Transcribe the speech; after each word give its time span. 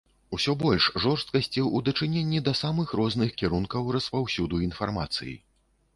Усё 0.35 0.53
больш 0.61 0.87
жорсткасці 1.03 1.59
ў 1.63 1.85
дачыненні 1.89 2.39
да 2.49 2.53
самых 2.63 2.97
розных 3.03 3.37
кірункаў 3.43 3.95
распаўсюду 3.99 4.65
інфармацыі. 4.73 5.41